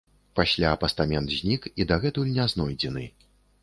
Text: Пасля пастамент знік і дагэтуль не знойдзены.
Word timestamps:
Пасля 0.39 0.71
пастамент 0.85 1.37
знік 1.43 1.69
і 1.79 1.89
дагэтуль 1.95 2.35
не 2.43 2.53
знойдзены. 2.55 3.11